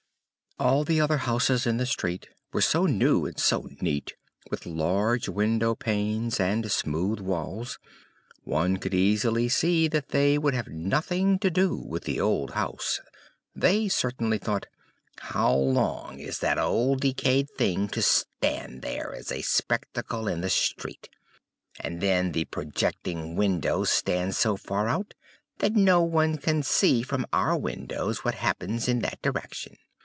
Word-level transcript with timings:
All 0.59 0.83
the 0.83 1.01
other 1.01 1.17
houses 1.17 1.65
in 1.65 1.77
the 1.77 1.87
street 1.87 2.27
were 2.53 2.61
so 2.61 2.85
new 2.85 3.25
and 3.25 3.39
so 3.39 3.67
neat, 3.81 4.13
with 4.51 4.67
large 4.67 5.27
window 5.27 5.73
panes 5.73 6.39
and 6.39 6.71
smooth 6.71 7.19
walls, 7.19 7.79
one 8.43 8.77
could 8.77 8.93
easily 8.93 9.49
see 9.49 9.87
that 9.87 10.09
they 10.09 10.37
would 10.37 10.53
have 10.53 10.67
nothing 10.67 11.39
to 11.39 11.49
do 11.49 11.75
with 11.75 12.03
the 12.03 12.21
old 12.21 12.51
house: 12.51 12.99
they 13.55 13.87
certainly 13.87 14.37
thought, 14.37 14.67
"How 15.21 15.51
long 15.51 16.19
is 16.19 16.37
that 16.39 16.59
old 16.59 17.01
decayed 17.01 17.49
thing 17.57 17.87
to 17.87 18.01
stand 18.03 18.85
here 18.85 19.15
as 19.17 19.31
a 19.31 19.41
spectacle 19.41 20.27
in 20.27 20.41
the 20.41 20.49
street? 20.51 21.09
And 21.79 22.01
then 22.01 22.33
the 22.33 22.45
projecting 22.45 23.35
windows 23.35 23.89
stand 23.89 24.35
so 24.35 24.57
far 24.57 24.87
out, 24.87 25.15
that 25.57 25.73
no 25.75 26.03
one 26.03 26.37
can 26.37 26.61
see 26.61 27.01
from 27.01 27.25
our 27.33 27.57
windows 27.57 28.19
what 28.23 28.35
happens 28.35 28.87
in 28.87 28.99
that 28.99 29.23
direction! 29.23 29.77